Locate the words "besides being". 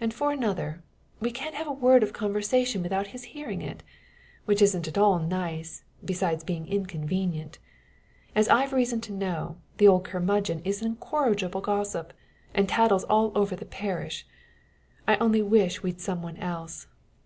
6.02-6.66